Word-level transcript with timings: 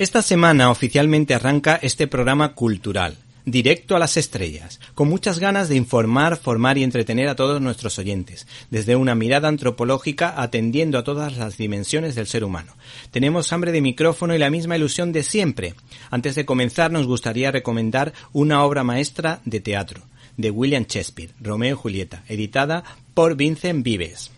Esta 0.00 0.22
semana 0.22 0.70
oficialmente 0.70 1.34
arranca 1.34 1.78
este 1.82 2.06
programa 2.06 2.54
cultural, 2.54 3.18
directo 3.44 3.94
a 3.94 3.98
las 3.98 4.16
estrellas, 4.16 4.80
con 4.94 5.10
muchas 5.10 5.38
ganas 5.38 5.68
de 5.68 5.76
informar, 5.76 6.38
formar 6.38 6.78
y 6.78 6.84
entretener 6.84 7.28
a 7.28 7.36
todos 7.36 7.60
nuestros 7.60 7.98
oyentes, 7.98 8.46
desde 8.70 8.96
una 8.96 9.14
mirada 9.14 9.48
antropológica 9.48 10.40
atendiendo 10.40 10.96
a 10.96 11.04
todas 11.04 11.36
las 11.36 11.58
dimensiones 11.58 12.14
del 12.14 12.26
ser 12.26 12.44
humano. 12.44 12.72
Tenemos 13.10 13.52
hambre 13.52 13.72
de 13.72 13.82
micrófono 13.82 14.34
y 14.34 14.38
la 14.38 14.48
misma 14.48 14.74
ilusión 14.74 15.12
de 15.12 15.22
siempre. 15.22 15.74
Antes 16.10 16.34
de 16.34 16.46
comenzar 16.46 16.90
nos 16.90 17.06
gustaría 17.06 17.50
recomendar 17.50 18.14
una 18.32 18.64
obra 18.64 18.82
maestra 18.82 19.42
de 19.44 19.60
teatro, 19.60 20.00
de 20.38 20.50
William 20.50 20.86
Shakespeare, 20.88 21.34
Romeo 21.42 21.74
y 21.74 21.78
Julieta, 21.78 22.24
editada 22.26 22.84
por 23.12 23.36
Vincent 23.36 23.84
Vives. 23.84 24.30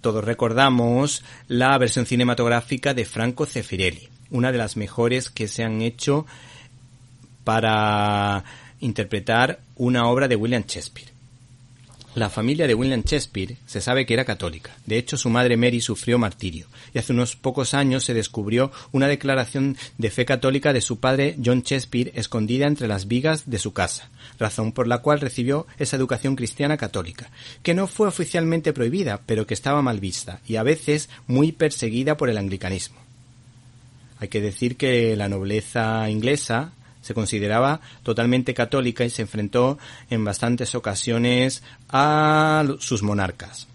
Todos 0.00 0.24
recordamos 0.24 1.22
la 1.46 1.78
versión 1.78 2.04
cinematográfica 2.04 2.94
de 2.94 3.04
Franco 3.04 3.46
Zeffirelli, 3.46 4.08
una 4.30 4.52
de 4.52 4.58
las 4.58 4.76
mejores 4.76 5.30
que 5.30 5.48
se 5.48 5.64
han 5.64 5.82
hecho 5.82 6.26
para 7.44 8.44
interpretar 8.80 9.60
una 9.76 10.06
obra 10.06 10.28
de 10.28 10.36
William 10.36 10.64
Shakespeare. 10.66 11.18
La 12.14 12.30
familia 12.30 12.66
de 12.66 12.74
William 12.74 13.02
Shakespeare 13.02 13.56
se 13.66 13.80
sabe 13.80 14.04
que 14.04 14.14
era 14.14 14.24
católica. 14.24 14.76
De 14.86 14.98
hecho, 14.98 15.16
su 15.16 15.30
madre 15.30 15.56
Mary 15.56 15.80
sufrió 15.80 16.18
martirio 16.18 16.66
y 16.92 16.98
hace 16.98 17.12
unos 17.12 17.36
pocos 17.36 17.74
años 17.74 18.02
se 18.02 18.12
descubrió 18.12 18.72
una 18.90 19.06
declaración 19.06 19.76
de 19.98 20.10
fe 20.10 20.24
católica 20.24 20.72
de 20.72 20.80
su 20.80 20.98
padre 20.98 21.36
John 21.44 21.62
Shakespeare 21.62 22.10
escondida 22.16 22.66
entre 22.66 22.88
las 22.88 23.06
vigas 23.06 23.48
de 23.48 23.58
su 23.58 23.72
casa, 23.72 24.10
razón 24.38 24.72
por 24.72 24.88
la 24.88 24.98
cual 24.98 25.20
recibió 25.20 25.66
esa 25.78 25.96
educación 25.96 26.34
cristiana 26.34 26.76
católica, 26.76 27.30
que 27.62 27.74
no 27.74 27.86
fue 27.86 28.08
oficialmente 28.08 28.72
prohibida, 28.72 29.20
pero 29.24 29.46
que 29.46 29.54
estaba 29.54 29.80
mal 29.80 30.00
vista 30.00 30.40
y 30.48 30.56
a 30.56 30.64
veces 30.64 31.10
muy 31.28 31.52
perseguida 31.52 32.16
por 32.16 32.30
el 32.30 32.38
anglicanismo. 32.38 33.07
Hay 34.20 34.28
que 34.28 34.40
decir 34.40 34.76
que 34.76 35.16
la 35.16 35.28
nobleza 35.28 36.08
inglesa 36.10 36.72
se 37.00 37.14
consideraba 37.14 37.80
totalmente 38.02 38.54
católica 38.54 39.04
y 39.04 39.10
se 39.10 39.22
enfrentó 39.22 39.78
en 40.10 40.24
bastantes 40.24 40.74
ocasiones 40.74 41.62
a 41.88 42.64
sus 42.80 43.02
monarcas. 43.02 43.68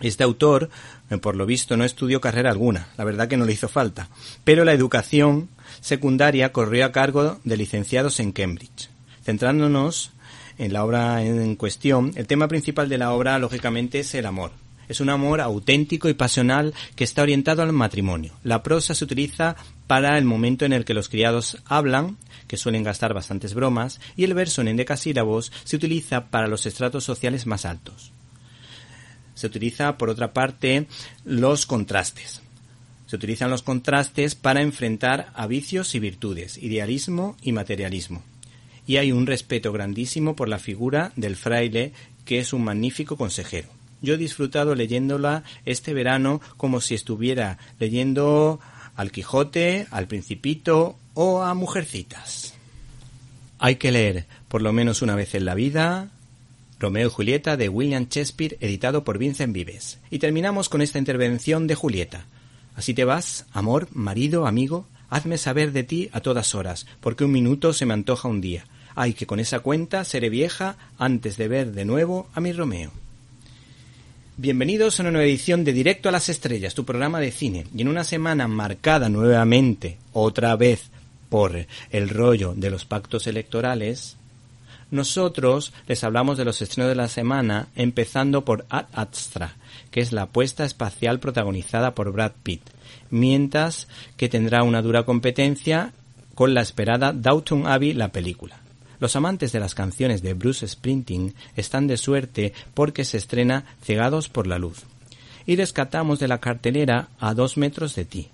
Este 0.00 0.22
autor, 0.22 0.70
eh, 1.10 1.18
por 1.18 1.36
lo 1.36 1.46
visto, 1.46 1.76
no 1.76 1.84
estudió 1.84 2.20
carrera 2.20 2.50
alguna, 2.50 2.88
la 2.98 3.04
verdad 3.04 3.28
que 3.28 3.36
no 3.36 3.44
le 3.44 3.52
hizo 3.52 3.68
falta, 3.68 4.08
pero 4.44 4.64
la 4.64 4.72
educación 4.72 5.48
secundaria 5.80 6.52
corrió 6.52 6.84
a 6.84 6.92
cargo 6.92 7.40
de 7.44 7.56
licenciados 7.56 8.20
en 8.20 8.32
Cambridge. 8.32 8.90
Centrándonos 9.24 10.12
en 10.58 10.72
la 10.72 10.84
obra 10.84 11.24
en 11.24 11.56
cuestión, 11.56 12.12
el 12.16 12.26
tema 12.26 12.48
principal 12.48 12.88
de 12.88 12.98
la 12.98 13.12
obra, 13.12 13.38
lógicamente, 13.38 14.00
es 14.00 14.14
el 14.14 14.26
amor. 14.26 14.52
Es 14.88 15.00
un 15.00 15.10
amor 15.10 15.40
auténtico 15.40 16.08
y 16.08 16.14
pasional 16.14 16.74
que 16.96 17.04
está 17.04 17.22
orientado 17.22 17.62
al 17.62 17.72
matrimonio. 17.72 18.34
La 18.42 18.62
prosa 18.62 18.94
se 18.94 19.04
utiliza 19.04 19.56
para 19.86 20.18
el 20.18 20.24
momento 20.24 20.64
en 20.64 20.72
el 20.72 20.84
que 20.84 20.94
los 20.94 21.08
criados 21.08 21.58
hablan, 21.64 22.16
que 22.46 22.56
suelen 22.56 22.82
gastar 22.82 23.14
bastantes 23.14 23.54
bromas, 23.54 24.00
y 24.16 24.24
el 24.24 24.34
verso 24.34 24.60
en 24.60 24.68
endecasílabos 24.68 25.52
se 25.64 25.76
utiliza 25.76 26.26
para 26.26 26.48
los 26.48 26.66
estratos 26.66 27.04
sociales 27.04 27.46
más 27.46 27.64
altos. 27.64 28.12
Se 29.34 29.46
utiliza, 29.46 29.98
por 29.98 30.10
otra 30.10 30.32
parte, 30.32 30.86
los 31.24 31.66
contrastes. 31.66 32.40
Se 33.06 33.16
utilizan 33.16 33.50
los 33.50 33.62
contrastes 33.62 34.34
para 34.34 34.62
enfrentar 34.62 35.30
a 35.34 35.46
vicios 35.46 35.94
y 35.94 35.98
virtudes, 35.98 36.56
idealismo 36.58 37.36
y 37.42 37.52
materialismo. 37.52 38.22
Y 38.86 38.96
hay 38.96 39.12
un 39.12 39.26
respeto 39.26 39.72
grandísimo 39.72 40.36
por 40.36 40.48
la 40.48 40.58
figura 40.58 41.12
del 41.16 41.36
fraile, 41.36 41.92
que 42.24 42.38
es 42.38 42.52
un 42.52 42.64
magnífico 42.64 43.16
consejero. 43.16 43.68
Yo 44.04 44.14
he 44.14 44.18
disfrutado 44.18 44.74
leyéndola 44.74 45.42
este 45.64 45.94
verano 45.94 46.40
como 46.56 46.80
si 46.80 46.94
estuviera 46.94 47.58
leyendo 47.80 48.60
al 48.94 49.10
Quijote, 49.10 49.86
al 49.90 50.06
Principito 50.06 50.96
o 51.14 51.42
a 51.42 51.54
Mujercitas. 51.54 52.54
Hay 53.58 53.76
que 53.76 53.90
leer 53.90 54.26
por 54.48 54.62
lo 54.62 54.72
menos 54.72 55.02
una 55.02 55.16
vez 55.16 55.34
en 55.34 55.46
la 55.46 55.54
vida 55.54 56.10
Romeo 56.78 57.08
y 57.08 57.10
Julieta 57.10 57.56
de 57.56 57.68
William 57.68 58.08
Shakespeare, 58.10 58.58
editado 58.60 59.04
por 59.04 59.16
Vincent 59.16 59.54
Vives. 59.54 59.98
Y 60.10 60.18
terminamos 60.18 60.68
con 60.68 60.82
esta 60.82 60.98
intervención 60.98 61.66
de 61.66 61.74
Julieta. 61.74 62.26
Así 62.76 62.92
te 62.92 63.04
vas, 63.04 63.46
amor, 63.52 63.88
marido, 63.92 64.46
amigo, 64.46 64.86
hazme 65.08 65.38
saber 65.38 65.72
de 65.72 65.84
ti 65.84 66.10
a 66.12 66.20
todas 66.20 66.54
horas, 66.54 66.86
porque 67.00 67.24
un 67.24 67.32
minuto 67.32 67.72
se 67.72 67.86
me 67.86 67.94
antoja 67.94 68.28
un 68.28 68.40
día. 68.40 68.66
Ay, 68.94 69.14
que 69.14 69.26
con 69.26 69.40
esa 69.40 69.60
cuenta 69.60 70.04
seré 70.04 70.28
vieja 70.28 70.76
antes 70.98 71.36
de 71.36 71.48
ver 71.48 71.72
de 71.72 71.84
nuevo 71.84 72.28
a 72.34 72.40
mi 72.40 72.52
Romeo. 72.52 73.03
Bienvenidos 74.36 74.98
a 74.98 75.04
una 75.04 75.12
nueva 75.12 75.28
edición 75.28 75.62
de 75.62 75.72
Directo 75.72 76.08
a 76.08 76.12
las 76.12 76.28
Estrellas, 76.28 76.74
tu 76.74 76.84
programa 76.84 77.20
de 77.20 77.30
cine. 77.30 77.66
Y 77.72 77.82
en 77.82 77.88
una 77.88 78.02
semana 78.02 78.48
marcada 78.48 79.08
nuevamente, 79.08 79.96
otra 80.12 80.56
vez, 80.56 80.90
por 81.28 81.68
el 81.92 82.08
rollo 82.08 82.52
de 82.56 82.68
los 82.68 82.84
pactos 82.84 83.28
electorales, 83.28 84.16
nosotros 84.90 85.72
les 85.86 86.02
hablamos 86.02 86.36
de 86.36 86.44
los 86.44 86.60
estrenos 86.62 86.88
de 86.88 86.96
la 86.96 87.06
semana, 87.06 87.68
empezando 87.76 88.44
por 88.44 88.66
Ad 88.70 88.86
Astra, 88.92 89.54
que 89.92 90.00
es 90.00 90.10
la 90.10 90.22
apuesta 90.22 90.64
espacial 90.64 91.20
protagonizada 91.20 91.94
por 91.94 92.10
Brad 92.10 92.32
Pitt, 92.42 92.62
mientras 93.10 93.86
que 94.16 94.28
tendrá 94.28 94.64
una 94.64 94.82
dura 94.82 95.04
competencia 95.04 95.92
con 96.34 96.54
la 96.54 96.60
esperada 96.60 97.12
Downton 97.12 97.68
Abbey, 97.68 97.92
la 97.92 98.08
película. 98.08 98.63
Los 99.04 99.16
amantes 99.16 99.52
de 99.52 99.60
las 99.60 99.74
canciones 99.74 100.22
de 100.22 100.32
Bruce 100.32 100.66
Springsteen 100.66 101.34
están 101.56 101.86
de 101.86 101.98
suerte 101.98 102.54
porque 102.72 103.04
se 103.04 103.18
estrena 103.18 103.66
Cegados 103.82 104.30
por 104.30 104.46
la 104.46 104.58
Luz. 104.58 104.84
Y 105.44 105.56
rescatamos 105.56 106.20
de 106.20 106.26
la 106.26 106.38
cartelera 106.38 107.10
A 107.20 107.34
dos 107.34 107.58
metros 107.58 107.94
de 107.96 108.06
ti, 108.06 108.28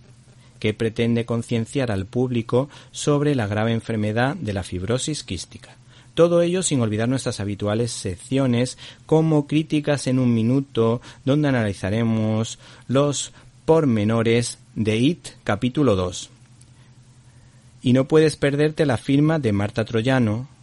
que 0.60 0.72
pretende 0.72 1.26
concienciar 1.26 1.90
al 1.90 2.06
público 2.06 2.68
sobre 2.92 3.34
la 3.34 3.48
grave 3.48 3.72
enfermedad 3.72 4.36
de 4.36 4.52
la 4.52 4.62
fibrosis 4.62 5.24
quística. 5.24 5.70
Todo 6.14 6.40
ello 6.40 6.62
sin 6.62 6.80
olvidar 6.80 7.08
nuestras 7.08 7.40
habituales 7.40 7.90
secciones 7.90 8.78
como 9.06 9.48
críticas 9.48 10.06
en 10.06 10.20
un 10.20 10.32
minuto, 10.32 11.00
donde 11.24 11.48
analizaremos 11.48 12.60
los 12.86 13.32
pormenores 13.64 14.58
de 14.76 14.98
IT 14.98 15.30
capítulo 15.42 15.96
2. 15.96 16.30
Y 17.82 17.92
no 17.92 18.04
puedes 18.04 18.36
perderte 18.36 18.86
la 18.86 18.98
firma 18.98 19.40
de 19.40 19.50
Marta 19.50 19.84
Troyano 19.84 20.59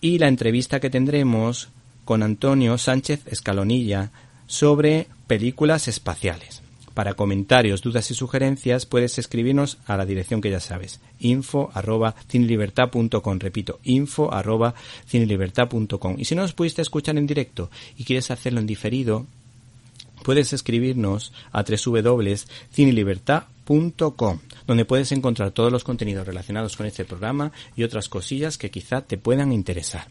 y 0.00 0.18
la 0.18 0.28
entrevista 0.28 0.80
que 0.80 0.90
tendremos 0.90 1.68
con 2.04 2.22
Antonio 2.22 2.78
Sánchez 2.78 3.26
Escalonilla 3.26 4.10
sobre 4.46 5.06
películas 5.26 5.88
espaciales. 5.88 6.62
Para 6.94 7.14
comentarios, 7.14 7.82
dudas 7.82 8.10
y 8.10 8.14
sugerencias 8.14 8.84
puedes 8.84 9.16
escribirnos 9.18 9.78
a 9.86 9.96
la 9.96 10.04
dirección 10.04 10.40
que 10.40 10.50
ya 10.50 10.58
sabes, 10.60 11.00
info 11.20 11.70
arroba 11.72 12.16
cinelibertad.com, 12.28 13.38
repito, 13.38 13.78
info 13.84 14.34
arroba 14.34 14.74
cinelibertad.com. 15.06 16.16
Y 16.18 16.24
si 16.24 16.34
no 16.34 16.42
nos 16.42 16.52
pudiste 16.52 16.82
escuchar 16.82 17.16
en 17.16 17.28
directo 17.28 17.70
y 17.96 18.04
quieres 18.04 18.30
hacerlo 18.32 18.58
en 18.60 18.66
diferido, 18.66 19.26
puedes 20.24 20.52
escribirnos 20.52 21.32
a 21.52 21.62
www.cinelibertad.com, 21.62 23.59
donde 24.66 24.84
puedes 24.84 25.12
encontrar 25.12 25.52
todos 25.52 25.70
los 25.70 25.84
contenidos 25.84 26.26
relacionados 26.26 26.76
con 26.76 26.86
este 26.86 27.04
programa 27.04 27.52
y 27.76 27.84
otras 27.84 28.08
cosillas 28.08 28.58
que 28.58 28.70
quizá 28.70 29.02
te 29.02 29.16
puedan 29.16 29.52
interesar. 29.52 30.08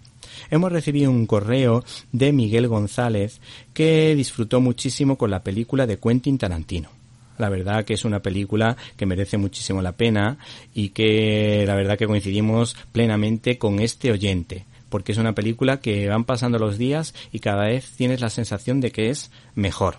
Hemos 0.50 0.72
recibido 0.72 1.12
un 1.12 1.26
correo 1.26 1.84
de 2.14 2.32
Miguel 2.32 2.68
González 2.68 3.42
que 3.74 4.16
disfrutó 4.16 4.62
muchísimo 4.62 5.18
con 5.18 5.32
la 5.32 5.44
película 5.44 5.86
de 5.86 6.00
Quentin 6.00 6.38
Tarantino. 6.38 6.90
La 7.38 7.50
verdad 7.50 7.84
que 7.84 7.96
es 7.96 8.06
una 8.06 8.22
película 8.22 8.78
que 8.96 9.06
merece 9.06 9.38
muchísimo 9.38 9.82
la 9.82 9.94
pena 9.94 10.38
y 10.74 10.90
que 10.90 11.66
la 11.68 11.76
verdad 11.76 11.98
que 11.98 12.08
coincidimos 12.08 12.78
plenamente 12.92 13.58
con 13.58 13.80
este 13.80 14.12
oyente 14.12 14.66
porque 14.90 15.12
es 15.12 15.18
una 15.20 15.36
película 15.36 15.80
que 15.82 16.08
van 16.08 16.24
pasando 16.24 16.58
los 16.58 16.78
días 16.78 17.14
y 17.32 17.40
cada 17.40 17.66
vez 17.66 17.92
tienes 17.92 18.22
la 18.22 18.30
sensación 18.30 18.82
de 18.82 18.92
que 18.92 19.10
es 19.10 19.30
mejor. 19.54 19.98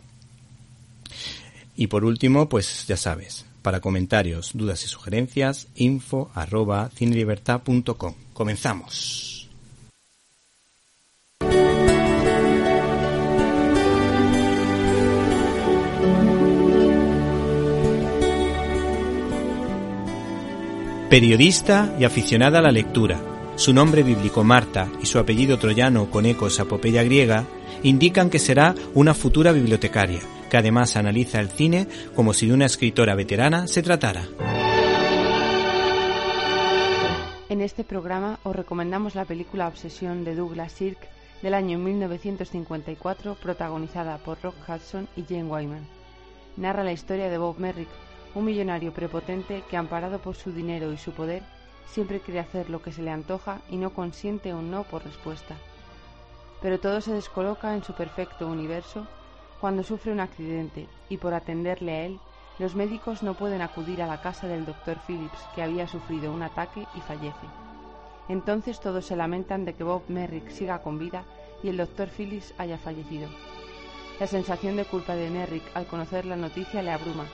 Y 1.76 1.86
por 1.86 2.04
último, 2.04 2.48
pues 2.48 2.86
ya 2.88 2.96
sabes, 2.96 3.46
para 3.62 3.80
comentarios, 3.80 4.50
dudas 4.54 4.84
y 4.84 4.88
sugerencias, 4.88 5.68
info 5.74 6.30
arroba 6.34 6.90
cinelibertad.com. 6.94 8.14
Comenzamos. 8.32 9.30
Periodista 21.10 21.92
y 21.98 22.04
aficionada 22.04 22.60
a 22.60 22.62
la 22.62 22.70
lectura, 22.70 23.20
su 23.56 23.72
nombre 23.72 24.04
bíblico 24.04 24.44
Marta 24.44 24.88
y 25.02 25.06
su 25.06 25.18
apellido 25.18 25.58
troyano 25.58 26.08
con 26.08 26.24
ecos 26.24 26.60
a 26.60 26.62
epopeya 26.62 27.02
griega 27.02 27.46
indican 27.82 28.30
que 28.30 28.38
será 28.38 28.76
una 28.94 29.12
futura 29.12 29.50
bibliotecaria, 29.50 30.20
que 30.50 30.58
además 30.58 30.96
analiza 30.96 31.40
el 31.40 31.48
cine 31.48 31.88
como 32.14 32.34
si 32.34 32.48
de 32.48 32.52
una 32.52 32.66
escritora 32.66 33.14
veterana 33.14 33.66
se 33.66 33.82
tratara. 33.82 34.24
En 37.48 37.62
este 37.62 37.82
programa 37.82 38.38
os 38.44 38.54
recomendamos 38.54 39.14
la 39.14 39.24
película 39.24 39.66
Obsesión 39.66 40.24
de 40.24 40.34
Douglas 40.34 40.72
Sirk 40.72 40.98
del 41.42 41.54
año 41.54 41.78
1954, 41.78 43.36
protagonizada 43.36 44.18
por 44.18 44.40
Rock 44.42 44.56
Hudson 44.68 45.08
y 45.16 45.22
Jane 45.22 45.44
Wyman. 45.44 45.86
Narra 46.56 46.84
la 46.84 46.92
historia 46.92 47.30
de 47.30 47.38
Bob 47.38 47.58
Merrick, 47.58 47.88
un 48.34 48.44
millonario 48.44 48.92
prepotente 48.92 49.64
que, 49.68 49.76
amparado 49.76 50.20
por 50.20 50.36
su 50.36 50.52
dinero 50.52 50.92
y 50.92 50.98
su 50.98 51.12
poder, 51.12 51.42
siempre 51.86 52.20
quiere 52.20 52.40
hacer 52.40 52.70
lo 52.70 52.82
que 52.82 52.92
se 52.92 53.02
le 53.02 53.10
antoja 53.10 53.60
y 53.68 53.76
no 53.76 53.94
consiente 53.94 54.54
un 54.54 54.70
no 54.70 54.84
por 54.84 55.04
respuesta. 55.04 55.56
Pero 56.62 56.78
todo 56.78 57.00
se 57.00 57.12
descoloca 57.12 57.74
en 57.74 57.82
su 57.82 57.94
perfecto 57.94 58.46
universo 58.46 59.06
cuando 59.60 59.82
sufre 59.82 60.12
un 60.12 60.20
accidente 60.20 60.86
y 61.08 61.18
por 61.18 61.34
atenderle 61.34 61.92
a 61.92 62.04
él, 62.06 62.20
los 62.58 62.74
médicos 62.74 63.22
no 63.22 63.34
pueden 63.34 63.62
acudir 63.62 64.02
a 64.02 64.06
la 64.06 64.20
casa 64.20 64.46
del 64.46 64.66
doctor 64.66 64.98
Phillips, 65.06 65.38
que 65.54 65.62
había 65.62 65.86
sufrido 65.86 66.32
un 66.32 66.42
ataque 66.42 66.86
y 66.94 67.00
fallece. 67.00 67.46
Entonces 68.28 68.80
todos 68.80 69.06
se 69.06 69.16
lamentan 69.16 69.64
de 69.64 69.74
que 69.74 69.84
Bob 69.84 70.02
Merrick 70.08 70.50
siga 70.50 70.82
con 70.82 70.98
vida 70.98 71.24
y 71.62 71.68
el 71.68 71.76
doctor 71.76 72.08
Phillips 72.08 72.54
haya 72.58 72.78
fallecido. 72.78 73.28
La 74.18 74.26
sensación 74.26 74.76
de 74.76 74.84
culpa 74.84 75.14
de 75.14 75.30
Merrick 75.30 75.64
al 75.74 75.86
conocer 75.86 76.26
la 76.26 76.36
noticia 76.36 76.82
le 76.82 76.90
abruma, 76.90 77.24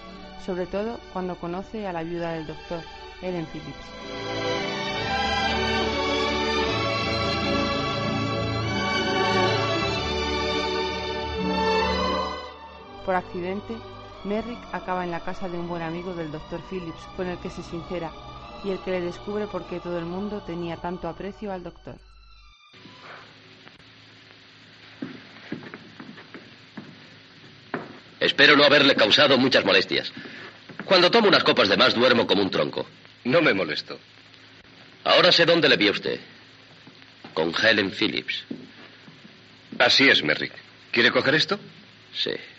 sobre 0.44 0.66
todo 0.66 0.98
cuando 1.12 1.36
conoce 1.36 1.86
a 1.86 1.92
la 1.92 2.02
viuda 2.02 2.32
del 2.32 2.46
doctor, 2.46 2.80
Ellen 3.22 3.46
Phillips. 3.46 4.45
Por 13.06 13.14
accidente, 13.14 13.76
Merrick 14.24 14.58
acaba 14.72 15.04
en 15.04 15.12
la 15.12 15.20
casa 15.20 15.48
de 15.48 15.56
un 15.56 15.68
buen 15.68 15.80
amigo 15.80 16.12
del 16.12 16.32
Dr. 16.32 16.60
Phillips, 16.68 17.06
con 17.16 17.28
el 17.28 17.38
que 17.38 17.50
se 17.50 17.62
sincera, 17.62 18.10
y 18.64 18.70
el 18.70 18.80
que 18.80 18.90
le 18.90 19.00
descubre 19.00 19.46
por 19.46 19.64
qué 19.68 19.78
todo 19.78 19.96
el 19.96 20.04
mundo 20.04 20.42
tenía 20.44 20.76
tanto 20.76 21.06
aprecio 21.08 21.52
al 21.52 21.62
doctor. 21.62 21.94
Espero 28.18 28.56
no 28.56 28.64
haberle 28.64 28.96
causado 28.96 29.38
muchas 29.38 29.64
molestias. 29.64 30.12
Cuando 30.84 31.08
tomo 31.08 31.28
unas 31.28 31.44
copas 31.44 31.68
de 31.68 31.76
más 31.76 31.94
duermo 31.94 32.26
como 32.26 32.42
un 32.42 32.50
tronco. 32.50 32.86
No 33.22 33.40
me 33.40 33.54
molesto. 33.54 34.00
Ahora 35.04 35.30
sé 35.30 35.46
dónde 35.46 35.68
le 35.68 35.76
vi 35.76 35.86
a 35.86 35.92
usted. 35.92 36.18
Con 37.34 37.54
Helen 37.54 37.92
Phillips. 37.92 38.42
Así 39.78 40.08
es, 40.08 40.24
Merrick. 40.24 40.52
¿Quiere 40.90 41.12
coger 41.12 41.36
esto? 41.36 41.60
Sí. 42.12 42.32